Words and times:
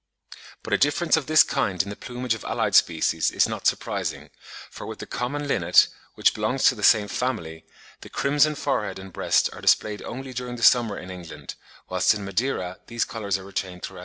But 0.63 0.73
a 0.73 0.79
difference 0.79 1.15
of 1.15 1.27
this 1.27 1.43
kind 1.43 1.83
in 1.83 1.89
the 1.91 1.95
plumage 1.95 2.33
of 2.33 2.43
allied 2.45 2.73
species 2.73 3.29
is 3.29 3.47
not 3.47 3.67
surprising, 3.67 4.31
for 4.71 4.87
with 4.87 4.97
the 4.97 5.05
common 5.05 5.47
linnet, 5.47 5.89
which 6.15 6.33
belongs 6.33 6.63
to 6.69 6.73
the 6.73 6.81
same 6.81 7.07
family, 7.07 7.67
the 7.99 8.09
crimson 8.09 8.55
forehead 8.55 8.97
and 8.97 9.13
breast 9.13 9.51
are 9.53 9.61
displayed 9.61 10.01
only 10.01 10.33
during 10.33 10.55
the 10.55 10.63
summer 10.63 10.97
in 10.97 11.11
England, 11.11 11.53
whilst 11.87 12.15
in 12.15 12.25
Madeira 12.25 12.79
these 12.87 13.05
colours 13.05 13.37
are 13.37 13.43
retained 13.43 13.83
throughout 13.83 13.93
the 13.93 13.99
year. 13.99 13.99